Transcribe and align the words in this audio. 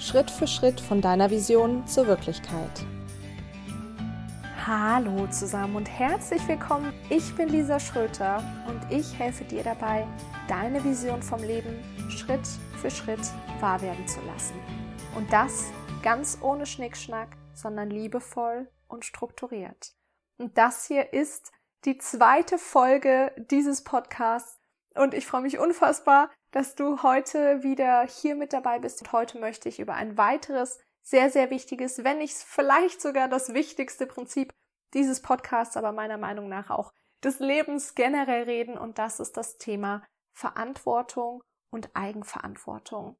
Schritt 0.00 0.30
für 0.30 0.46
Schritt 0.46 0.80
von 0.80 1.00
deiner 1.00 1.28
Vision 1.28 1.84
zur 1.88 2.06
Wirklichkeit. 2.06 2.86
Hallo 4.64 5.26
zusammen 5.26 5.74
und 5.74 5.86
herzlich 5.86 6.46
willkommen. 6.46 6.92
Ich 7.10 7.34
bin 7.34 7.48
Lisa 7.48 7.80
Schröter 7.80 8.40
und 8.68 8.80
ich 8.96 9.18
helfe 9.18 9.42
dir 9.42 9.64
dabei, 9.64 10.06
deine 10.46 10.84
Vision 10.84 11.20
vom 11.20 11.42
Leben 11.42 11.82
Schritt 12.10 12.46
für 12.80 12.92
Schritt 12.92 13.20
wahr 13.58 13.82
werden 13.82 14.06
zu 14.06 14.20
lassen. 14.20 14.54
Und 15.16 15.32
das 15.32 15.64
ganz 16.00 16.38
ohne 16.42 16.66
Schnickschnack, 16.66 17.36
sondern 17.52 17.90
liebevoll 17.90 18.70
und 18.86 19.04
strukturiert. 19.04 19.94
Und 20.36 20.56
das 20.56 20.86
hier 20.86 21.12
ist 21.12 21.50
die 21.84 21.98
zweite 21.98 22.58
Folge 22.58 23.32
dieses 23.50 23.82
Podcasts 23.82 24.60
und 24.94 25.12
ich 25.12 25.26
freue 25.26 25.42
mich 25.42 25.58
unfassbar, 25.58 26.30
dass 26.50 26.74
du 26.74 27.02
heute 27.02 27.62
wieder 27.62 28.06
hier 28.06 28.34
mit 28.34 28.52
dabei 28.52 28.78
bist. 28.78 29.02
Und 29.02 29.12
heute 29.12 29.38
möchte 29.38 29.68
ich 29.68 29.80
über 29.80 29.94
ein 29.94 30.16
weiteres, 30.16 30.78
sehr, 31.02 31.30
sehr 31.30 31.50
wichtiges, 31.50 32.04
wenn 32.04 32.18
nicht 32.18 32.34
vielleicht 32.34 33.00
sogar 33.00 33.28
das 33.28 33.54
wichtigste 33.54 34.06
Prinzip 34.06 34.52
dieses 34.94 35.22
Podcasts, 35.22 35.76
aber 35.76 35.92
meiner 35.92 36.18
Meinung 36.18 36.48
nach 36.48 36.70
auch 36.70 36.92
des 37.22 37.38
Lebens 37.38 37.94
generell 37.94 38.44
reden. 38.44 38.76
Und 38.76 38.98
das 38.98 39.20
ist 39.20 39.36
das 39.36 39.58
Thema 39.58 40.04
Verantwortung 40.34 41.42
und 41.70 41.90
Eigenverantwortung. 41.94 43.16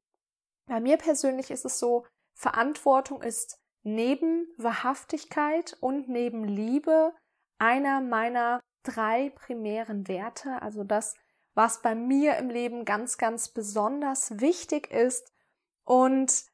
Bei 0.67 0.79
mir 0.79 0.97
persönlich 0.97 1.51
ist 1.51 1.65
es 1.65 1.79
so, 1.79 2.05
Verantwortung 2.35 3.21
ist 3.21 3.59
neben 3.83 4.47
Wahrhaftigkeit 4.57 5.75
und 5.81 6.09
neben 6.09 6.43
Liebe 6.45 7.13
einer 7.57 8.01
meiner 8.01 8.61
drei 8.83 9.31
primären 9.31 10.07
Werte, 10.07 10.61
also 10.61 10.83
das, 10.83 11.15
was 11.59 11.81
bei 11.81 11.93
mir 11.93 12.37
im 12.37 12.49
Leben 12.49 12.85
ganz, 12.85 13.17
ganz 13.17 13.49
besonders 13.49 14.39
wichtig 14.39 14.89
ist. 14.91 15.33
Und 15.83 16.45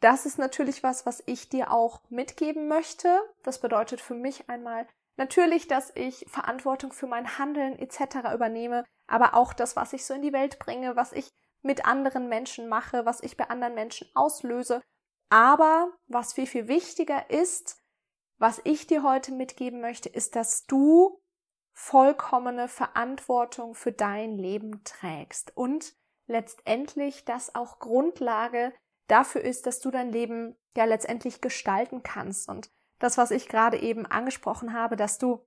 das 0.00 0.26
ist 0.26 0.38
natürlich 0.38 0.82
was, 0.82 1.06
was 1.06 1.22
ich 1.26 1.48
dir 1.48 1.70
auch 1.70 2.00
mitgeben 2.10 2.66
möchte. 2.66 3.20
Das 3.44 3.60
bedeutet 3.60 4.00
für 4.00 4.16
mich 4.16 4.50
einmal 4.50 4.88
natürlich, 5.16 5.68
dass 5.68 5.92
ich 5.94 6.26
Verantwortung 6.28 6.92
für 6.92 7.06
mein 7.06 7.38
Handeln 7.38 7.78
etc. 7.78 8.34
übernehme, 8.34 8.84
aber 9.06 9.34
auch 9.34 9.52
das, 9.52 9.76
was 9.76 9.92
ich 9.92 10.04
so 10.04 10.14
in 10.14 10.22
die 10.22 10.32
Welt 10.32 10.58
bringe, 10.58 10.96
was 10.96 11.12
ich 11.12 11.30
mit 11.62 11.86
anderen 11.86 12.28
Menschen 12.28 12.68
mache, 12.68 13.06
was 13.06 13.22
ich 13.22 13.36
bei 13.36 13.48
anderen 13.50 13.76
Menschen 13.76 14.10
auslöse. 14.16 14.82
Aber 15.28 15.92
was 16.08 16.32
viel, 16.32 16.48
viel 16.48 16.66
wichtiger 16.66 17.30
ist, 17.30 17.80
was 18.38 18.60
ich 18.64 18.88
dir 18.88 19.04
heute 19.04 19.30
mitgeben 19.30 19.80
möchte, 19.80 20.08
ist, 20.08 20.34
dass 20.34 20.66
du 20.66 21.19
vollkommene 21.80 22.68
Verantwortung 22.68 23.74
für 23.74 23.90
dein 23.90 24.36
Leben 24.36 24.84
trägst 24.84 25.56
und 25.56 25.96
letztendlich 26.26 27.24
das 27.24 27.54
auch 27.54 27.78
Grundlage 27.78 28.74
dafür 29.08 29.40
ist, 29.40 29.66
dass 29.66 29.80
du 29.80 29.90
dein 29.90 30.12
Leben 30.12 30.56
ja 30.76 30.84
letztendlich 30.84 31.40
gestalten 31.40 32.02
kannst 32.02 32.50
und 32.50 32.70
das, 32.98 33.16
was 33.16 33.30
ich 33.30 33.48
gerade 33.48 33.80
eben 33.80 34.04
angesprochen 34.04 34.74
habe, 34.74 34.94
dass 34.94 35.16
du 35.16 35.42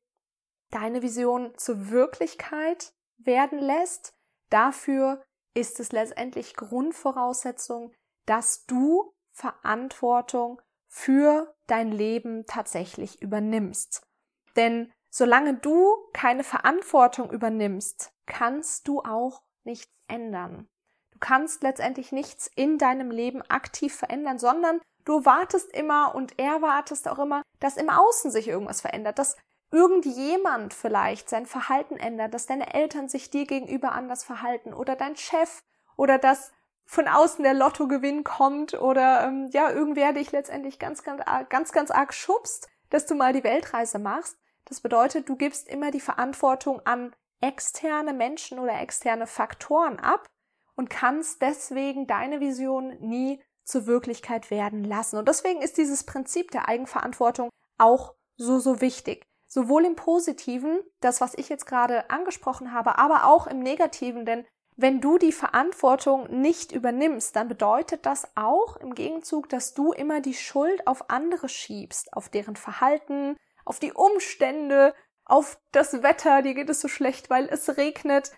deine 0.72 1.04
Vision 1.04 1.54
zur 1.56 1.92
Wirklichkeit 1.92 2.94
werden 3.18 3.60
lässt, 3.60 4.18
dafür 4.50 5.24
ist 5.54 5.80
es 5.80 5.92
letztendlich 5.92 6.56
Grundvoraussetzung, 6.56 7.94
dass 8.26 8.66
du 8.66 9.14
Verantwortung 9.34 10.60
für 10.88 11.56
dein 11.68 11.92
Leben 11.92 12.48
tatsächlich 12.48 13.22
übernimmst. 13.22 14.08
Denn 14.56 14.92
Solange 15.16 15.54
du 15.54 15.96
keine 16.12 16.44
Verantwortung 16.44 17.30
übernimmst, 17.30 18.12
kannst 18.26 18.88
du 18.88 19.02
auch 19.02 19.44
nichts 19.64 19.94
ändern. 20.08 20.68
Du 21.12 21.20
kannst 21.20 21.62
letztendlich 21.62 22.12
nichts 22.12 22.50
in 22.56 22.80
deinem 22.80 23.12
Leben 23.12 23.44
aktiv 23.44 23.94
verändern, 23.94 24.40
sondern 24.40 24.82
du 25.06 25.24
wartest 25.24 25.72
immer 25.72 26.16
und 26.16 26.40
erwartest 26.40 27.08
auch 27.08 27.20
immer, 27.20 27.44
dass 27.60 27.78
im 27.78 27.92
Außen 27.92 28.32
sich 28.32 28.48
irgendwas 28.48 28.82
verändert, 28.82 29.20
dass 29.20 29.38
irgendjemand 29.70 30.74
vielleicht 30.74 31.30
sein 31.30 31.46
Verhalten 31.46 31.98
ändert, 31.98 32.34
dass 32.34 32.48
deine 32.48 32.74
Eltern 32.74 33.08
sich 33.08 33.30
dir 33.30 33.46
gegenüber 33.46 33.92
anders 33.92 34.24
verhalten 34.24 34.74
oder 34.74 34.96
dein 34.96 35.16
Chef 35.16 35.62
oder 35.96 36.18
dass 36.18 36.52
von 36.88 37.08
außen 37.08 37.44
der 37.44 37.54
Lottogewinn 37.54 38.24
kommt 38.24 38.74
oder 38.74 39.28
ähm, 39.28 39.48
ja, 39.52 39.70
irgendwer 39.70 40.14
dich 40.14 40.32
letztendlich 40.32 40.80
ganz, 40.80 41.04
ganz, 41.04 41.22
ganz, 41.50 41.72
ganz 41.72 41.92
arg 41.92 42.16
schubst, 42.16 42.68
dass 42.90 43.06
du 43.06 43.14
mal 43.14 43.32
die 43.32 43.44
Weltreise 43.44 44.00
machst. 44.00 44.40
Das 44.66 44.82
bedeutet, 44.82 45.30
du 45.30 45.36
gibst 45.36 45.68
immer 45.68 45.92
die 45.92 46.00
Verantwortung 46.00 46.82
an 46.86 47.14
externe 47.42 48.14
Menschen 48.14 48.60
oder 48.60 48.80
externe 48.80 49.28
Faktoren 49.28 50.00
ab 50.00 50.30
und 50.76 50.90
kannst 50.90 51.42
deswegen 51.42 52.08
deine 52.08 52.40
Vision 52.40 52.98
nie 53.00 53.42
zur 53.66 53.86
Wirklichkeit 53.86 54.52
werden 54.52 54.84
lassen. 54.84 55.18
Und 55.18 55.28
deswegen 55.28 55.62
ist 55.62 55.78
dieses 55.78 56.06
Prinzip 56.06 56.52
der 56.52 56.68
Eigenverantwortung 56.68 57.50
auch 57.78 58.16
so, 58.38 58.60
so 58.60 58.82
wichtig. 58.82 59.26
Sowohl 59.48 59.86
im 59.86 59.96
Positiven, 59.96 60.80
das, 61.00 61.22
was 61.22 61.36
ich 61.36 61.50
jetzt 61.50 61.66
gerade 61.66 62.10
angesprochen 62.10 62.72
habe, 62.74 62.98
aber 62.98 63.26
auch 63.26 63.46
im 63.46 63.60
Negativen, 63.60 64.26
denn 64.26 64.46
wenn 64.76 65.02
du 65.02 65.20
die 65.20 65.32
Verantwortung 65.32 66.42
nicht 66.42 66.72
übernimmst, 66.72 67.36
dann 67.36 67.48
bedeutet 67.48 68.08
das 68.08 68.28
auch 68.36 68.78
im 68.78 68.96
Gegenzug, 68.96 69.48
dass 69.50 69.76
du 69.76 69.92
immer 69.92 70.20
die 70.20 70.34
Schuld 70.34 70.88
auf 70.88 71.12
andere 71.12 71.48
schiebst, 71.48 72.14
auf 72.14 72.30
deren 72.30 72.56
Verhalten, 72.56 73.38
auf 73.66 73.80
die 73.80 73.94
Umstände, 73.94 74.94
auf 75.26 75.60
das 75.72 76.04
Wetter, 76.04 76.42
dir 76.42 76.54
geht 76.54 76.70
es 76.70 76.82
so 76.82 76.88
schlecht, 76.88 77.30
weil 77.30 77.48
es 77.48 77.78
regnet. 77.78 78.32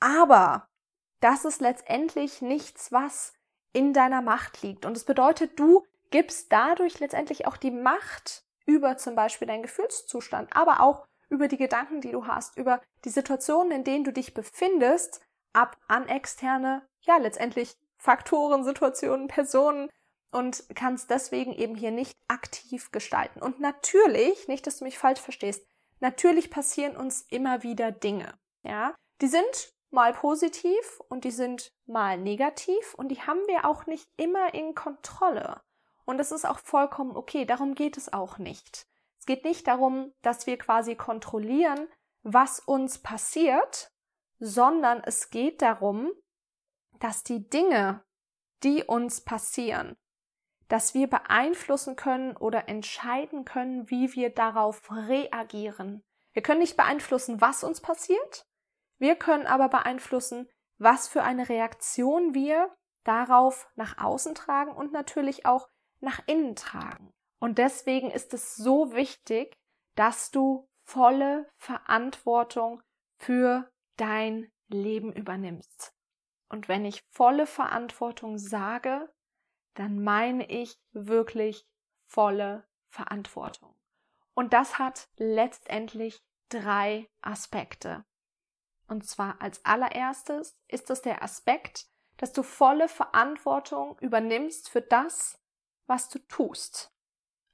Aber 0.00 0.68
das 1.20 1.44
ist 1.44 1.60
letztendlich 1.60 2.42
nichts, 2.42 2.92
was 2.92 3.32
in 3.72 3.92
deiner 3.92 4.22
Macht 4.22 4.62
liegt. 4.62 4.84
Und 4.84 4.96
es 4.96 5.04
bedeutet, 5.04 5.58
du 5.58 5.84
gibst 6.10 6.52
dadurch 6.52 7.00
letztendlich 7.00 7.46
auch 7.46 7.56
die 7.56 7.70
Macht 7.70 8.44
über 8.64 8.96
zum 8.96 9.14
Beispiel 9.14 9.48
deinen 9.48 9.62
Gefühlszustand, 9.62 10.54
aber 10.54 10.80
auch 10.80 11.06
über 11.28 11.48
die 11.48 11.56
Gedanken, 11.56 12.00
die 12.00 12.12
du 12.12 12.26
hast, 12.26 12.56
über 12.56 12.80
die 13.04 13.10
Situationen, 13.10 13.72
in 13.72 13.84
denen 13.84 14.04
du 14.04 14.12
dich 14.12 14.34
befindest, 14.34 15.20
ab 15.52 15.76
an 15.88 16.08
externe, 16.08 16.86
ja, 17.00 17.16
letztendlich 17.16 17.76
Faktoren, 17.96 18.64
Situationen, 18.64 19.26
Personen, 19.28 19.90
und 20.36 20.64
kannst 20.74 21.08
deswegen 21.08 21.54
eben 21.54 21.74
hier 21.74 21.90
nicht 21.90 22.14
aktiv 22.28 22.92
gestalten. 22.92 23.40
Und 23.40 23.58
natürlich, 23.58 24.48
nicht, 24.48 24.66
dass 24.66 24.78
du 24.78 24.84
mich 24.84 24.98
falsch 24.98 25.20
verstehst, 25.20 25.66
natürlich 26.00 26.50
passieren 26.50 26.94
uns 26.94 27.22
immer 27.30 27.62
wieder 27.62 27.90
Dinge. 27.90 28.38
Ja, 28.62 28.94
die 29.22 29.28
sind 29.28 29.72
mal 29.88 30.12
positiv 30.12 31.00
und 31.08 31.24
die 31.24 31.30
sind 31.30 31.72
mal 31.86 32.18
negativ 32.18 32.92
und 32.92 33.08
die 33.08 33.22
haben 33.22 33.40
wir 33.46 33.64
auch 33.64 33.86
nicht 33.86 34.10
immer 34.18 34.52
in 34.52 34.74
Kontrolle. 34.74 35.62
Und 36.04 36.18
das 36.18 36.32
ist 36.32 36.44
auch 36.44 36.58
vollkommen 36.58 37.16
okay. 37.16 37.46
Darum 37.46 37.74
geht 37.74 37.96
es 37.96 38.12
auch 38.12 38.36
nicht. 38.36 38.86
Es 39.18 39.24
geht 39.24 39.42
nicht 39.42 39.66
darum, 39.66 40.12
dass 40.20 40.46
wir 40.46 40.58
quasi 40.58 40.96
kontrollieren, 40.96 41.88
was 42.22 42.60
uns 42.60 42.98
passiert, 42.98 43.90
sondern 44.38 45.02
es 45.02 45.30
geht 45.30 45.62
darum, 45.62 46.12
dass 47.00 47.22
die 47.22 47.48
Dinge, 47.48 48.04
die 48.62 48.84
uns 48.84 49.22
passieren, 49.22 49.96
dass 50.68 50.94
wir 50.94 51.08
beeinflussen 51.08 51.96
können 51.96 52.36
oder 52.36 52.68
entscheiden 52.68 53.44
können, 53.44 53.88
wie 53.90 54.14
wir 54.14 54.30
darauf 54.30 54.82
reagieren. 54.90 56.02
Wir 56.32 56.42
können 56.42 56.60
nicht 56.60 56.76
beeinflussen, 56.76 57.40
was 57.40 57.64
uns 57.64 57.80
passiert, 57.80 58.46
wir 58.98 59.16
können 59.16 59.46
aber 59.46 59.68
beeinflussen, 59.68 60.48
was 60.78 61.08
für 61.08 61.22
eine 61.22 61.48
Reaktion 61.48 62.34
wir 62.34 62.74
darauf 63.04 63.68
nach 63.76 63.98
außen 63.98 64.34
tragen 64.34 64.72
und 64.72 64.92
natürlich 64.92 65.46
auch 65.46 65.68
nach 66.00 66.20
innen 66.26 66.56
tragen. 66.56 67.12
Und 67.38 67.58
deswegen 67.58 68.10
ist 68.10 68.34
es 68.34 68.56
so 68.56 68.94
wichtig, 68.94 69.56
dass 69.94 70.30
du 70.30 70.68
volle 70.82 71.48
Verantwortung 71.56 72.82
für 73.18 73.70
dein 73.96 74.50
Leben 74.68 75.12
übernimmst. 75.12 75.92
Und 76.48 76.68
wenn 76.68 76.84
ich 76.84 77.02
volle 77.10 77.46
Verantwortung 77.46 78.38
sage, 78.38 79.08
dann 79.76 80.02
meine 80.02 80.48
ich 80.50 80.78
wirklich 80.92 81.66
volle 82.06 82.66
Verantwortung. 82.88 83.74
Und 84.34 84.52
das 84.52 84.78
hat 84.78 85.08
letztendlich 85.16 86.22
drei 86.48 87.08
Aspekte. 87.20 88.04
Und 88.88 89.06
zwar 89.06 89.40
als 89.40 89.64
allererstes 89.64 90.56
ist 90.68 90.90
es 90.90 91.02
der 91.02 91.22
Aspekt, 91.22 91.86
dass 92.16 92.32
du 92.32 92.42
volle 92.42 92.88
Verantwortung 92.88 93.98
übernimmst 94.00 94.70
für 94.70 94.80
das, 94.80 95.38
was 95.86 96.08
du 96.08 96.18
tust. 96.20 96.92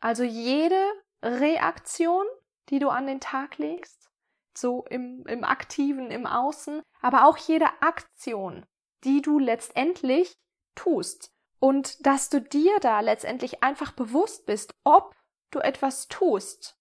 Also 0.01 0.23
jede 0.23 0.81
Reaktion, 1.23 2.27
die 2.69 2.79
du 2.79 2.89
an 2.89 3.07
den 3.07 3.21
Tag 3.21 3.59
legst, 3.59 4.11
so 4.57 4.85
im, 4.87 5.27
im 5.27 5.45
aktiven, 5.45 6.11
im 6.11 6.27
Außen, 6.27 6.83
aber 7.01 7.27
auch 7.27 7.37
jede 7.39 7.67
Aktion, 7.81 8.67
die 9.05 9.23
du 9.23 9.39
letztendlich 9.39 10.39
tust 10.75 11.32
und 11.63 12.05
dass 12.05 12.29
du 12.29 12.41
dir 12.41 12.81
da 12.81 12.99
letztendlich 12.99 13.63
einfach 13.63 13.93
bewusst 13.93 14.47
bist, 14.47 14.75
ob 14.83 15.15
du 15.53 15.61
etwas 15.61 16.09
tust 16.09 16.77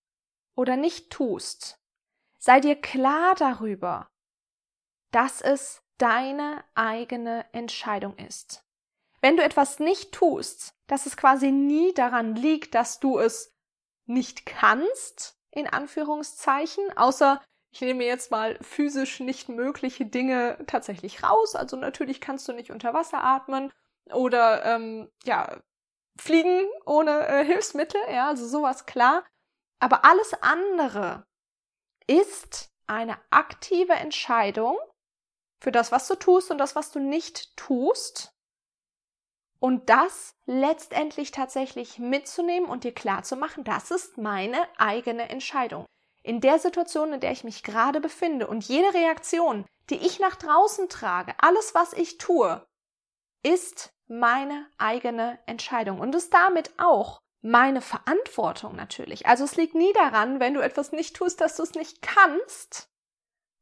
oder 0.56 0.76
nicht 0.76 1.12
tust. 1.12 1.80
Sei 2.40 2.60
dir 2.60 2.76
klar 2.76 3.36
darüber, 3.36 4.10
dass 5.12 5.40
es 5.42 5.84
deine 6.00 6.64
eigene 6.74 7.46
Entscheidung 7.54 8.18
ist. 8.18 8.66
wenn 9.24 9.38
du 9.38 9.44
etwas 9.44 9.78
nicht 9.78 10.14
tust, 10.14 10.74
dass 10.88 11.06
es 11.06 11.16
quasi 11.16 11.52
nie 11.52 11.94
daran 11.94 12.34
liegt, 12.34 12.74
dass 12.74 13.00
du 13.00 13.20
es 13.20 13.54
nicht 14.08 14.48
kannst, 14.48 15.38
in 15.52 15.68
Anführungszeichen, 15.68 16.98
außer 16.98 17.40
ich 17.72 17.82
nehme 17.82 18.04
jetzt 18.04 18.32
mal 18.32 18.58
physisch 18.64 19.20
nicht 19.20 19.48
mögliche 19.48 20.08
Dinge 20.08 20.58
tatsächlich 20.66 21.22
raus. 21.22 21.56
Also 21.56 21.78
natürlich 21.78 22.20
kannst 22.20 22.48
du 22.48 22.54
nicht 22.54 22.72
unter 22.72 22.96
Wasser 22.96 23.24
atmen 23.24 23.72
oder 24.10 24.66
ähm, 24.66 25.12
ja 25.24 25.62
fliegen 26.18 26.68
ohne 26.86 27.28
äh, 27.28 27.46
Hilfsmittel, 27.46 28.00
ja, 28.10 28.28
also 28.28 28.48
sowas 28.48 28.86
klar. 28.86 29.24
Aber 29.80 30.06
alles 30.06 30.34
andere 30.42 31.26
ist 32.08 32.70
eine 32.88 33.18
aktive 33.30 33.94
Entscheidung 33.94 34.78
für 35.60 35.72
das, 35.72 35.92
was 35.92 36.08
du 36.08 36.16
tust 36.16 36.52
und 36.52 36.58
das, 36.58 36.76
was 36.76 36.92
du 36.92 37.00
nicht 37.00 37.56
tust. 37.56 38.34
Und 39.60 39.90
das 39.90 40.36
letztendlich 40.46 41.32
tatsächlich 41.32 42.00
mitzunehmen 42.00 42.70
und 42.70 42.84
dir 42.84 42.94
klar 42.94 43.24
zu 43.24 43.36
machen, 43.36 43.64
das 43.64 43.92
ist 43.92 44.18
meine 44.18 44.58
eigene 44.78 45.30
Entscheidung. 45.30 45.86
In 46.24 46.42
der 46.42 46.60
Situation, 46.60 47.14
in 47.14 47.20
der 47.20 47.32
ich 47.32 47.44
mich 47.44 47.64
gerade 47.64 48.02
befinde 48.02 48.48
und 48.48 48.64
jede 48.64 48.94
Reaktion, 48.94 49.66
die 49.90 49.98
ich 49.98 50.20
nach 50.20 50.36
draußen 50.36 50.90
trage, 50.90 51.34
alles, 51.38 51.74
was 51.76 51.94
ich 51.94 52.18
tue, 52.18 52.66
ist 53.44 53.94
meine 54.08 54.68
eigene 54.78 55.40
Entscheidung 55.46 56.00
und 56.00 56.14
ist 56.16 56.34
damit 56.34 56.72
auch 56.78 57.22
meine 57.42 57.82
Verantwortung 57.82 58.76
natürlich. 58.76 59.26
Also 59.26 59.44
es 59.44 59.56
liegt 59.56 59.74
nie 59.74 59.92
daran, 59.94 60.40
wenn 60.40 60.54
du 60.54 60.62
etwas 60.62 60.92
nicht 60.92 61.16
tust, 61.16 61.42
dass 61.42 61.56
du 61.56 61.64
es 61.64 61.74
nicht 61.74 62.02
kannst, 62.02 62.90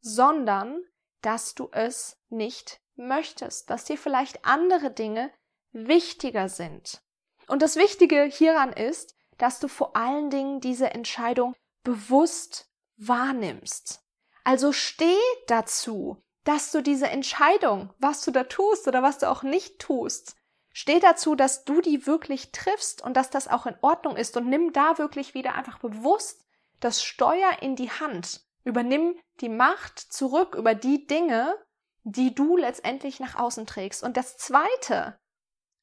sondern 0.02 0.82
dass 1.22 1.56
du 1.56 1.70
es 1.72 2.18
nicht 2.30 2.82
möchtest, 2.96 3.70
dass 3.70 3.86
dir 3.86 3.98
vielleicht 3.98 4.46
andere 4.46 4.92
Dinge 4.92 5.32
wichtiger 5.72 6.50
sind. 6.50 7.02
Und 7.48 7.62
das 7.62 7.76
Wichtige 7.76 8.24
hieran 8.24 8.74
ist, 8.74 9.16
dass 9.38 9.60
du 9.60 9.68
vor 9.68 9.96
allen 9.96 10.30
Dingen 10.30 10.60
diese 10.60 10.92
Entscheidung 10.92 11.56
bewusst 11.84 12.70
wahrnimmst. 12.98 14.04
Also 14.44 14.72
steh 14.72 15.18
dazu, 15.48 16.22
dass 16.44 16.72
du 16.72 16.82
diese 16.82 17.08
Entscheidung, 17.08 17.94
was 18.00 18.24
du 18.24 18.32
da 18.32 18.44
tust 18.44 18.88
oder 18.88 19.04
was 19.04 19.18
du 19.18 19.30
auch 19.30 19.44
nicht 19.44 19.80
tust, 19.80 20.36
steh 20.72 21.00
dazu, 21.00 21.36
dass 21.36 21.66
du 21.66 21.82
die 21.82 22.08
wirklich 22.08 22.52
triffst 22.52 23.02
und 23.02 23.16
dass 23.16 23.30
das 23.30 23.48
auch 23.48 23.66
in 23.66 23.76
Ordnung 23.82 24.16
ist 24.16 24.38
und 24.38 24.48
nimm 24.48 24.72
da 24.74 24.98
wirklich 24.98 25.34
wieder 25.34 25.56
einfach 25.56 25.80
bewusst 25.80 26.46
das 26.80 27.04
Steuer 27.04 27.62
in 27.62 27.76
die 27.76 27.92
Hand. 27.92 28.46
Übernimm 28.64 29.20
die 29.42 29.50
Macht 29.50 30.00
zurück 30.00 30.56
über 30.56 30.76
die 30.76 31.08
Dinge, 31.08 31.58
die 32.04 32.34
du 32.34 32.58
letztendlich 32.58 33.20
nach 33.20 33.36
außen 33.36 33.66
trägst. 33.66 34.04
Und 34.04 34.18
das 34.18 34.38
zweite, 34.38 35.20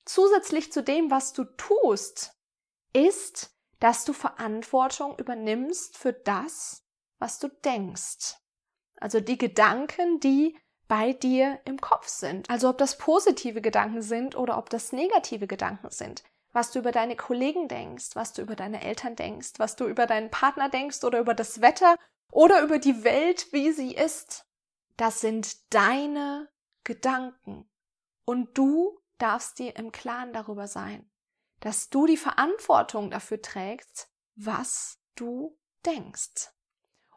zusätzlich 0.05 0.73
zu 0.73 0.83
dem, 0.83 1.11
was 1.11 1.33
du 1.33 1.45
tust, 1.45 2.33
ist, 2.93 3.55
dass 3.81 4.05
du 4.05 4.13
Verantwortung 4.13 5.19
übernimmst 5.19 5.99
für 5.99 6.13
das, 6.13 6.85
was 7.19 7.39
du 7.39 7.49
denkst. 7.49 8.37
Also 9.01 9.21
die 9.21 9.39
Gedanken, 9.39 10.21
die 10.21 10.57
bei 10.89 11.13
dir 11.13 11.61
im 11.65 11.81
Kopf 11.81 12.09
sind. 12.09 12.49
Also 12.49 12.69
ob 12.69 12.79
das 12.79 12.99
positive 12.99 13.61
Gedanken 13.61 14.03
sind 14.03 14.37
oder 14.37 14.57
ob 14.59 14.71
das 14.71 14.93
negative 14.93 15.47
Gedanken 15.47 15.91
sind. 15.91 16.23
Was 16.53 16.71
du 16.71 16.79
über 16.79 16.93
deine 16.93 17.17
Kollegen 17.17 17.69
denkst, 17.69 18.11
was 18.15 18.33
du 18.33 18.43
über 18.43 18.57
deine 18.57 18.83
Eltern 18.83 19.17
denkst, 19.17 19.55
was 19.59 19.77
du 19.77 19.87
über 19.87 20.07
deinen 20.07 20.31
Partner 20.31 20.69
denkst 20.69 21.05
oder 21.05 21.19
über 21.19 21.35
das 21.35 21.61
Wetter 21.61 21.97
oder 22.33 22.63
über 22.63 22.79
die 22.79 23.05
Welt, 23.05 23.53
wie 23.53 23.73
sie 23.73 23.95
ist. 23.95 24.47
Das 24.97 25.21
sind 25.21 25.75
deine 25.75 26.49
Gedanken. 26.85 27.69
Und 28.25 28.57
du 28.57 28.99
darfst 29.19 29.59
dir 29.59 29.77
im 29.77 29.93
Klaren 29.93 30.33
darüber 30.33 30.67
sein, 30.67 31.11
dass 31.61 31.91
du 31.91 32.07
die 32.07 32.17
Verantwortung 32.17 33.11
dafür 33.11 33.43
trägst, 33.43 34.09
was 34.35 34.99
du 35.15 35.59
denkst. 35.85 36.53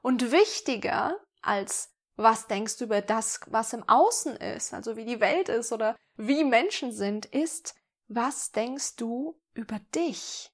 Und 0.02 0.32
wichtiger 0.32 1.20
als 1.42 1.94
was 2.16 2.48
denkst 2.48 2.78
du 2.78 2.86
über 2.86 3.02
das, 3.02 3.40
was 3.48 3.72
im 3.72 3.88
Außen 3.88 4.36
ist, 4.36 4.74
also 4.74 4.98
wie 4.98 5.06
die 5.06 5.22
Welt 5.22 5.48
ist 5.48 5.72
oder 5.72 5.96
wie 6.18 6.44
Menschen 6.44 6.92
sind, 6.92 7.26
ist, 7.26 7.76
was 8.10 8.52
denkst 8.52 8.98
du 8.98 9.40
über 9.54 9.80
dich? 9.96 10.52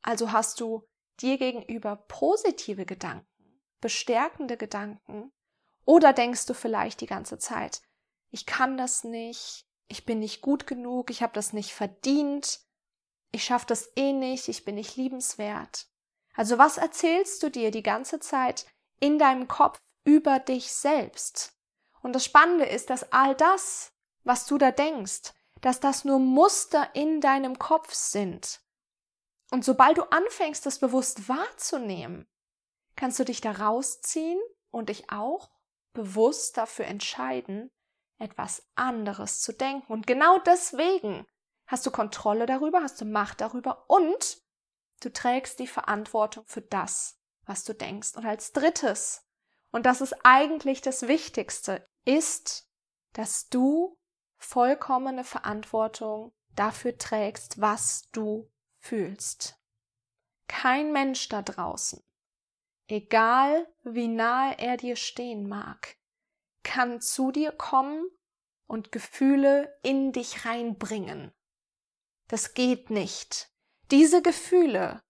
Also 0.00 0.32
hast 0.32 0.60
du 0.60 0.88
dir 1.20 1.36
gegenüber 1.36 1.96
positive 2.08 2.86
Gedanken, 2.86 3.60
bestärkende 3.80 4.56
Gedanken, 4.56 5.30
oder 5.84 6.12
denkst 6.12 6.46
du 6.46 6.54
vielleicht 6.54 7.00
die 7.00 7.06
ganze 7.06 7.38
Zeit, 7.38 7.82
ich 8.30 8.46
kann 8.46 8.78
das 8.78 9.04
nicht, 9.04 9.66
ich 9.88 10.06
bin 10.06 10.20
nicht 10.20 10.40
gut 10.40 10.66
genug, 10.66 11.10
ich 11.10 11.22
habe 11.22 11.34
das 11.34 11.52
nicht 11.52 11.72
verdient, 11.72 12.60
ich 13.30 13.44
schaffe 13.44 13.66
das 13.66 13.92
eh 13.96 14.12
nicht, 14.12 14.48
ich 14.48 14.64
bin 14.64 14.76
nicht 14.76 14.96
liebenswert. 14.96 15.88
Also 16.34 16.56
was 16.56 16.78
erzählst 16.78 17.42
du 17.42 17.50
dir 17.50 17.70
die 17.70 17.82
ganze 17.82 18.20
Zeit 18.20 18.66
in 19.02 19.18
deinem 19.18 19.48
Kopf 19.48 19.78
über 20.04 20.38
dich 20.38 20.72
selbst? 20.72 21.52
Und 22.02 22.14
das 22.14 22.24
Spannende 22.24 22.64
ist, 22.64 22.90
dass 22.90 23.12
all 23.12 23.34
das, 23.34 23.92
was 24.24 24.46
du 24.46 24.58
da 24.58 24.70
denkst, 24.70 25.32
dass 25.60 25.80
das 25.80 26.04
nur 26.04 26.18
Muster 26.18 26.94
in 26.94 27.20
deinem 27.20 27.58
Kopf 27.58 27.92
sind. 27.92 28.60
Und 29.50 29.64
sobald 29.64 29.98
du 29.98 30.02
anfängst, 30.04 30.64
das 30.66 30.78
bewusst 30.78 31.28
wahrzunehmen, 31.28 32.26
kannst 32.96 33.18
du 33.18 33.24
dich 33.24 33.40
da 33.40 33.52
rausziehen 33.52 34.40
und 34.70 34.88
dich 34.88 35.10
auch 35.10 35.50
bewusst 35.92 36.56
dafür 36.56 36.86
entscheiden, 36.86 37.70
etwas 38.18 38.66
anderes 38.74 39.40
zu 39.40 39.52
denken. 39.52 39.92
Und 39.92 40.06
genau 40.06 40.38
deswegen 40.38 41.26
hast 41.66 41.86
du 41.86 41.90
Kontrolle 41.90 42.46
darüber, 42.46 42.82
hast 42.82 43.00
du 43.00 43.04
Macht 43.04 43.40
darüber 43.40 43.84
und 43.88 44.42
du 45.00 45.12
trägst 45.12 45.58
die 45.58 45.66
Verantwortung 45.66 46.44
für 46.46 46.62
das, 46.62 47.20
was 47.46 47.64
du 47.64 47.74
denkst. 47.74 48.14
Und 48.16 48.24
als 48.24 48.52
drittes, 48.52 49.26
und 49.70 49.86
das 49.86 50.00
ist 50.00 50.14
eigentlich 50.24 50.80
das 50.80 51.08
Wichtigste, 51.08 51.88
ist, 52.04 52.68
dass 53.12 53.48
du 53.48 53.98
vollkommene 54.36 55.24
Verantwortung 55.24 56.32
dafür 56.54 56.98
trägst, 56.98 57.60
was 57.60 58.08
du 58.12 58.50
fühlst. 58.78 59.58
Kein 60.48 60.92
Mensch 60.92 61.28
da 61.28 61.42
draußen, 61.42 62.02
egal 62.88 63.66
wie 63.82 64.08
nahe 64.08 64.58
er 64.58 64.76
dir 64.76 64.96
stehen 64.96 65.48
mag, 65.48 65.96
kann 66.62 67.00
zu 67.00 67.30
dir 67.30 67.52
kommen 67.52 68.04
und 68.66 68.92
Gefühle 68.92 69.78
in 69.82 70.12
dich 70.12 70.44
reinbringen. 70.44 71.32
Das 72.28 72.54
geht 72.54 72.90
nicht. 72.90 73.50
Diese 73.90 74.22
Gefühle, 74.22 75.02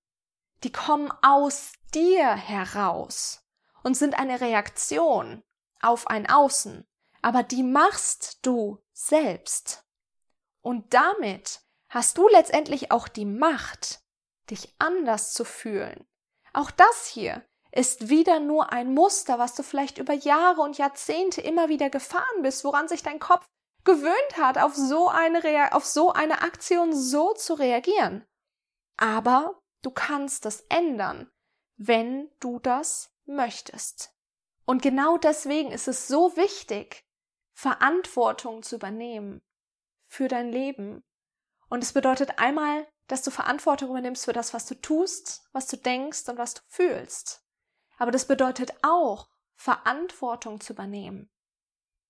die 0.65 0.73
kommen 0.73 1.13
aus 1.23 1.73
dir 1.95 2.35
heraus 2.35 3.45
und 3.83 3.97
sind 3.97 4.19
eine 4.19 4.41
Reaktion 4.41 5.43
auf 5.81 6.07
ein 6.07 6.29
Außen, 6.29 6.87
aber 7.21 7.43
die 7.43 7.63
machst 7.63 8.39
du 8.43 8.79
selbst. 8.93 9.85
Und 10.61 10.95
damit 10.95 11.61
hast 11.89 12.19
du 12.19 12.29
letztendlich 12.29 12.91
auch 12.93 13.09
die 13.09 13.25
Macht, 13.25 14.01
dich 14.51 14.75
anders 14.79 15.33
zu 15.33 15.45
fühlen. 15.45 16.07
Auch 16.53 16.71
das 16.71 17.07
hier 17.07 17.45
ist 17.73 18.11
wieder 18.11 18.39
nur 18.39 18.73
ein 18.73 18.93
Muster, 18.93 19.39
was 19.39 19.55
du 19.55 19.63
vielleicht 19.63 19.99
über 19.99 20.13
Jahre 20.13 20.61
und 20.61 20.79
Jahrzehnte 20.79 21.41
immer 21.41 21.69
wieder 21.69 21.91
gefahren 21.91 22.43
bist, 22.43 22.65
woran 22.65 22.87
sich 22.87 23.03
dein 23.03 23.19
Kopf 23.19 23.47
gewöhnt 23.85 24.37
hat, 24.37 24.59
auf 24.59 24.77
so 24.77 25.09
eine, 25.09 25.43
Rea 25.43 25.73
auf 25.73 25.85
so 25.85 26.13
eine 26.13 26.43
Aktion 26.43 26.95
so 26.95 27.33
zu 27.33 27.55
reagieren. 27.55 28.25
Aber 28.97 29.62
du 29.83 29.91
kannst 29.91 30.45
das 30.45 30.61
ändern, 30.69 31.31
wenn 31.77 32.31
du 32.41 32.59
das 32.59 33.15
möchtest. 33.25 34.15
Und 34.65 34.83
genau 34.83 35.19
deswegen 35.19 35.73
ist 35.73 35.89
es 35.89 36.09
so 36.09 36.37
wichtig, 36.37 37.05
Verantwortung 37.53 38.63
zu 38.63 38.77
übernehmen 38.77 39.43
für 40.07 40.29
dein 40.29 40.51
Leben. 40.51 41.05
Und 41.69 41.83
es 41.83 41.93
bedeutet 41.93 42.39
einmal, 42.39 42.87
dass 43.09 43.23
du 43.23 43.31
Verantwortung 43.31 43.91
übernimmst 43.91 44.25
für 44.25 44.33
das, 44.33 44.55
was 44.55 44.67
du 44.67 44.75
tust, 44.75 45.45
was 45.53 45.67
du 45.67 45.77
denkst 45.77 46.29
und 46.29 46.39
was 46.39 46.55
du 46.55 46.63
fühlst. 46.69 47.45
Aber 47.99 48.11
das 48.11 48.27
bedeutet 48.27 48.73
auch, 48.83 49.29
Verantwortung 49.55 50.61
zu 50.61 50.73
übernehmen 50.73 51.31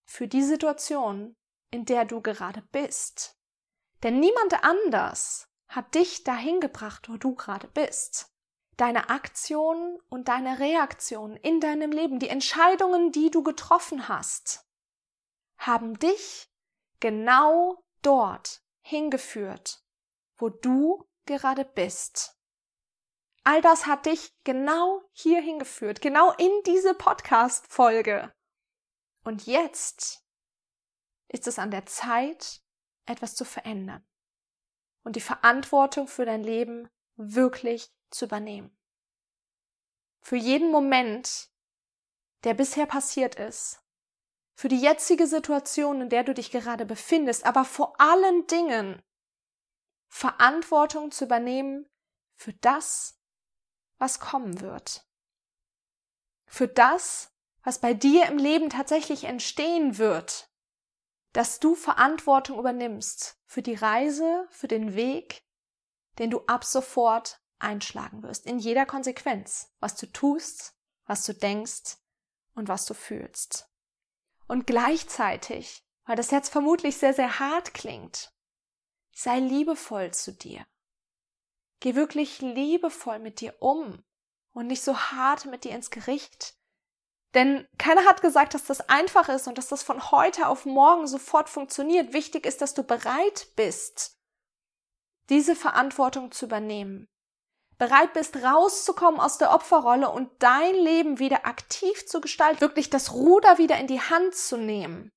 für 0.05 0.29
die 0.29 0.43
Situation, 0.43 1.37
in 1.71 1.85
der 1.85 2.05
du 2.05 2.21
gerade 2.21 2.63
bist. 2.71 3.39
Denn 4.03 4.21
niemand 4.21 4.63
anders 4.63 5.49
hat 5.73 5.95
dich 5.95 6.23
dahin 6.23 6.61
gebracht, 6.61 7.09
wo 7.09 7.17
du 7.17 7.35
gerade 7.35 7.67
bist. 7.67 8.31
Deine 8.77 9.09
Aktionen 9.09 9.99
und 10.11 10.29
deine 10.29 10.59
Reaktionen 10.59 11.37
in 11.37 11.61
deinem 11.61 11.93
Leben, 11.93 12.19
die 12.19 12.29
Entscheidungen, 12.29 13.11
die 13.11 13.31
du 13.31 13.43
getroffen 13.43 14.09
hast, 14.09 14.67
haben 15.57 15.99
dich 15.99 16.51
genau 17.01 17.83
dort 18.03 18.63
hingeführt, 18.83 19.83
wo 20.37 20.51
du 20.51 21.09
gerade 21.25 21.65
bist. 21.65 22.39
All 23.45 23.63
das 23.63 23.87
hat 23.87 24.07
dich 24.07 24.35
genau 24.45 25.03
hier 25.13 25.41
hingeführt, 25.41 26.03
genau 26.03 26.33
in 26.33 26.51
diese 26.67 26.95
Podcast-Folge. 26.95 28.33
Und 29.25 29.47
jetzt 29.47 30.23
ist 31.29 31.47
es 31.47 31.59
an 31.59 31.71
der 31.71 31.87
Zeit, 31.87 32.63
etwas 33.07 33.35
zu 33.35 33.45
verändern 33.45 34.05
und 35.05 35.17
die 35.17 35.21
Verantwortung 35.21 36.09
für 36.09 36.25
dein 36.25 36.43
Leben 36.43 36.89
wirklich 37.17 37.91
zu 38.11 38.27
übernehmen. 38.27 38.77
Für 40.21 40.37
jeden 40.37 40.71
Moment, 40.71 41.51
der 42.45 42.55
bisher 42.55 42.87
passiert 42.87 43.35
ist, 43.35 43.81
für 44.55 44.69
die 44.69 44.81
jetzige 44.81 45.27
Situation, 45.27 46.03
in 46.03 46.09
der 46.09 46.25
du 46.25 46.35
dich 46.35 46.51
gerade 46.51 46.87
befindest, 46.87 47.45
aber 47.45 47.65
vor 47.65 48.01
allen 48.01 48.47
Dingen 48.47 49.03
Verantwortung 50.09 51.11
zu 51.11 51.25
übernehmen 51.25 51.89
für 52.35 52.53
das, 52.53 53.19
was 53.99 54.21
kommen 54.21 54.61
wird. 54.61 55.07
Für 56.47 56.69
das, 56.69 57.33
was 57.63 57.81
bei 57.81 57.95
dir 57.95 58.27
im 58.27 58.37
Leben 58.37 58.69
tatsächlich 58.69 59.25
entstehen 59.25 59.99
wird. 59.99 60.52
Dass 61.33 61.61
du 61.61 61.75
Verantwortung 61.75 62.59
übernimmst 62.59 63.39
für 63.47 63.63
die 63.63 63.75
Reise, 63.75 64.47
für 64.51 64.69
den 64.69 64.95
Weg, 64.95 65.43
den 66.19 66.31
du 66.31 66.41
ab 66.47 66.65
sofort 66.65 67.41
einschlagen 67.59 68.23
wirst. 68.23 68.47
In 68.47 68.59
jeder 68.59 68.85
Konsequenz. 68.85 69.73
Was 69.81 69.97
du 69.97 70.07
tust, 70.07 70.75
was 71.07 71.25
du 71.25 71.35
denkst 71.35 71.97
und 72.55 72.69
was 72.69 72.85
du 72.85 72.95
fühlst. 72.95 73.69
Und 74.47 74.67
gleichzeitig, 74.67 75.87
weil 76.05 76.17
das 76.17 76.31
jetzt 76.31 76.51
vermutlich 76.51 76.97
sehr, 76.97 77.15
sehr 77.15 77.39
hart 77.39 77.73
klingt, 77.73 78.33
sei 79.13 79.39
liebevoll 79.39 80.13
zu 80.13 80.33
dir. 80.33 80.67
Geh 81.81 81.95
wirklich 81.95 82.41
liebevoll 82.41 83.19
mit 83.19 83.41
dir 83.41 83.61
um 83.61 84.05
und 84.53 84.67
nicht 84.67 84.83
so 84.83 84.97
hart 84.97 85.47
mit 85.47 85.65
dir 85.65 85.73
ins 85.73 85.91
Gericht. 85.91 86.57
Denn 87.35 87.67
keiner 87.79 88.05
hat 88.05 88.21
gesagt, 88.21 88.55
dass 88.55 88.65
das 88.65 88.89
einfach 88.89 89.29
ist 89.29 89.49
und 89.49 89.57
dass 89.57 89.69
das 89.69 89.83
von 89.83 90.11
heute 90.11 90.49
auf 90.49 90.67
morgen 90.67 91.07
sofort 91.07 91.49
funktioniert. 91.49 92.13
Wichtig 92.13 92.45
ist, 92.45 92.61
dass 92.61 92.75
du 92.75 92.83
bereit 92.83 93.49
bist, 93.57 94.19
diese 95.31 95.57
Verantwortung 95.57 96.31
zu 96.31 96.45
übernehmen. 96.45 97.09
Bereit 97.79 98.13
bist, 98.13 98.37
rauszukommen 98.37 99.19
aus 99.19 99.39
der 99.39 99.53
Opferrolle 99.53 100.11
und 100.11 100.31
dein 100.41 100.75
Leben 100.75 101.19
wieder 101.19 101.47
aktiv 101.47 102.07
zu 102.07 102.21
gestalten, 102.21 102.61
wirklich 102.61 102.91
das 102.91 103.13
Ruder 103.13 103.59
wieder 103.59 103.79
in 103.79 103.87
die 103.87 104.01
Hand 104.01 104.35
zu 104.35 104.57
nehmen 104.57 105.11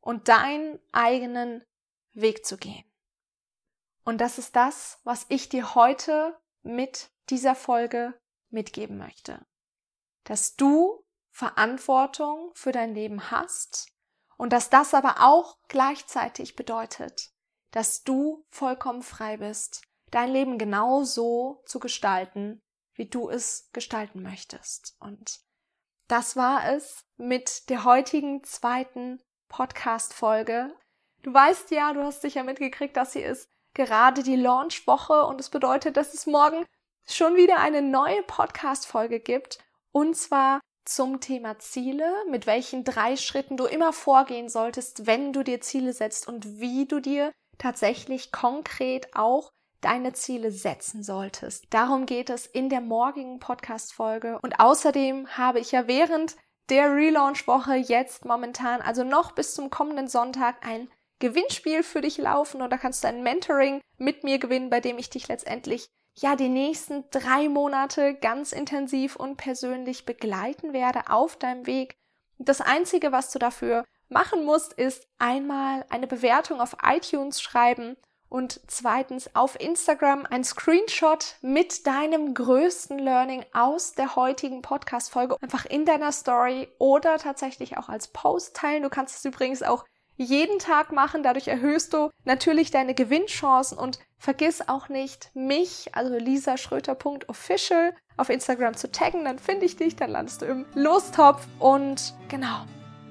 und 0.00 0.28
deinen 0.28 0.78
eigenen 0.92 1.64
Weg 2.12 2.44
zu 2.44 2.58
gehen. 2.58 2.84
Und 4.04 4.20
das 4.20 4.38
ist 4.38 4.54
das, 4.54 5.00
was 5.04 5.24
ich 5.30 5.48
dir 5.48 5.74
heute 5.74 6.38
mit 6.62 7.10
dieser 7.30 7.54
Folge 7.54 8.14
mitgeben 8.50 8.98
möchte. 8.98 9.44
Dass 10.24 10.56
du 10.56 11.03
Verantwortung 11.34 12.52
für 12.54 12.70
dein 12.70 12.94
Leben 12.94 13.32
hast 13.32 13.88
und 14.36 14.52
dass 14.52 14.70
das 14.70 14.94
aber 14.94 15.16
auch 15.18 15.58
gleichzeitig 15.66 16.54
bedeutet, 16.54 17.32
dass 17.72 18.04
du 18.04 18.46
vollkommen 18.50 19.02
frei 19.02 19.38
bist, 19.38 19.82
dein 20.12 20.30
Leben 20.30 20.58
genau 20.58 21.02
so 21.02 21.60
zu 21.66 21.80
gestalten, 21.80 22.62
wie 22.94 23.06
du 23.06 23.28
es 23.28 23.68
gestalten 23.72 24.22
möchtest. 24.22 24.96
Und 25.00 25.40
das 26.06 26.36
war 26.36 26.72
es 26.72 27.04
mit 27.16 27.68
der 27.68 27.82
heutigen 27.82 28.44
zweiten 28.44 29.20
Podcast-Folge. 29.48 30.72
Du 31.22 31.34
weißt 31.34 31.72
ja, 31.72 31.92
du 31.94 32.04
hast 32.04 32.22
sicher 32.22 32.44
mitgekriegt, 32.44 32.96
dass 32.96 33.12
sie 33.12 33.22
ist 33.22 33.50
gerade 33.74 34.22
die 34.22 34.36
Launch-Woche 34.36 35.24
und 35.24 35.40
es 35.40 35.46
das 35.46 35.50
bedeutet, 35.50 35.96
dass 35.96 36.14
es 36.14 36.26
morgen 36.26 36.64
schon 37.08 37.34
wieder 37.34 37.58
eine 37.58 37.82
neue 37.82 38.22
Podcast-Folge 38.22 39.18
gibt 39.18 39.58
und 39.90 40.16
zwar 40.16 40.60
zum 40.84 41.20
Thema 41.20 41.58
Ziele, 41.58 42.12
mit 42.30 42.46
welchen 42.46 42.84
drei 42.84 43.16
Schritten 43.16 43.56
du 43.56 43.64
immer 43.64 43.92
vorgehen 43.92 44.48
solltest, 44.48 45.06
wenn 45.06 45.32
du 45.32 45.42
dir 45.42 45.60
Ziele 45.60 45.92
setzt 45.92 46.28
und 46.28 46.60
wie 46.60 46.86
du 46.86 47.00
dir 47.00 47.32
tatsächlich 47.58 48.32
konkret 48.32 49.14
auch 49.14 49.50
deine 49.80 50.12
Ziele 50.14 50.50
setzen 50.50 51.02
solltest. 51.02 51.66
Darum 51.70 52.06
geht 52.06 52.30
es 52.30 52.46
in 52.46 52.68
der 52.68 52.80
morgigen 52.80 53.38
Podcast-Folge. 53.38 54.38
Und 54.42 54.58
außerdem 54.58 55.36
habe 55.36 55.60
ich 55.60 55.72
ja 55.72 55.86
während 55.86 56.36
der 56.70 56.94
Relaunch-Woche 56.94 57.74
jetzt 57.74 58.24
momentan, 58.24 58.80
also 58.80 59.04
noch 59.04 59.32
bis 59.32 59.54
zum 59.54 59.68
kommenden 59.70 60.08
Sonntag, 60.08 60.66
ein 60.66 60.88
Gewinnspiel 61.18 61.82
für 61.82 62.00
dich 62.00 62.18
laufen 62.18 62.62
oder 62.62 62.78
kannst 62.78 63.04
du 63.04 63.08
ein 63.08 63.22
Mentoring 63.22 63.80
mit 63.98 64.24
mir 64.24 64.38
gewinnen, 64.38 64.70
bei 64.70 64.80
dem 64.80 64.98
ich 64.98 65.10
dich 65.10 65.28
letztendlich 65.28 65.88
ja 66.16 66.36
die 66.36 66.48
nächsten 66.48 67.04
drei 67.10 67.48
Monate 67.48 68.14
ganz 68.14 68.52
intensiv 68.52 69.16
und 69.16 69.36
persönlich 69.36 70.06
begleiten 70.06 70.72
werde 70.72 71.10
auf 71.10 71.36
deinem 71.36 71.66
Weg. 71.66 71.96
Das 72.38 72.60
einzige, 72.60 73.12
was 73.12 73.30
du 73.30 73.38
dafür 73.38 73.84
machen 74.08 74.44
musst, 74.44 74.72
ist 74.72 75.06
einmal 75.18 75.84
eine 75.88 76.06
Bewertung 76.06 76.60
auf 76.60 76.76
iTunes 76.82 77.40
schreiben 77.40 77.96
und 78.28 78.60
zweitens 78.66 79.34
auf 79.36 79.58
Instagram 79.60 80.26
ein 80.28 80.42
Screenshot 80.42 81.36
mit 81.40 81.86
deinem 81.86 82.34
größten 82.34 82.98
Learning 82.98 83.44
aus 83.52 83.92
der 83.92 84.16
heutigen 84.16 84.60
Podcast-Folge 84.60 85.36
einfach 85.40 85.66
in 85.66 85.84
deiner 85.84 86.10
Story 86.10 86.68
oder 86.78 87.18
tatsächlich 87.18 87.76
auch 87.76 87.88
als 87.88 88.08
Post 88.08 88.56
teilen. 88.56 88.82
Du 88.82 88.90
kannst 88.90 89.16
es 89.16 89.24
übrigens 89.24 89.62
auch 89.62 89.84
jeden 90.16 90.58
Tag 90.58 90.92
machen. 90.92 91.22
Dadurch 91.22 91.48
erhöhst 91.48 91.92
du 91.92 92.10
natürlich 92.24 92.70
deine 92.70 92.94
Gewinnchancen 92.94 93.78
und 93.78 93.98
vergiss 94.18 94.68
auch 94.68 94.88
nicht, 94.88 95.30
mich, 95.34 95.94
also 95.94 96.16
lisaschröter.official 96.16 97.94
auf 98.16 98.28
Instagram 98.28 98.74
zu 98.74 98.90
taggen. 98.90 99.24
Dann 99.24 99.38
finde 99.38 99.66
ich 99.66 99.76
dich, 99.76 99.96
dann 99.96 100.10
landest 100.10 100.42
du 100.42 100.46
im 100.46 100.66
Lostopf. 100.74 101.46
Und 101.58 102.14
genau, 102.28 102.64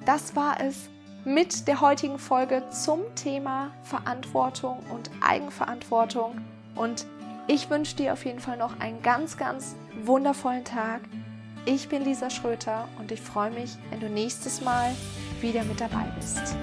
das 0.05 0.35
war 0.35 0.59
es 0.61 0.89
mit 1.25 1.67
der 1.67 1.79
heutigen 1.79 2.19
Folge 2.19 2.63
zum 2.69 3.01
Thema 3.15 3.71
Verantwortung 3.83 4.79
und 4.91 5.09
Eigenverantwortung. 5.21 6.41
Und 6.75 7.05
ich 7.47 7.69
wünsche 7.69 7.95
dir 7.95 8.13
auf 8.13 8.25
jeden 8.25 8.39
Fall 8.39 8.57
noch 8.57 8.79
einen 8.79 9.01
ganz, 9.01 9.37
ganz 9.37 9.75
wundervollen 10.03 10.65
Tag. 10.65 11.01
Ich 11.65 11.87
bin 11.87 12.03
Lisa 12.03 12.29
Schröter 12.29 12.89
und 12.99 13.11
ich 13.11 13.21
freue 13.21 13.51
mich, 13.51 13.77
wenn 13.89 14.01
du 14.01 14.09
nächstes 14.09 14.61
Mal 14.61 14.93
wieder 15.43 15.63
mit 15.65 15.79
dabei 15.79 16.05
bist. 16.17 16.55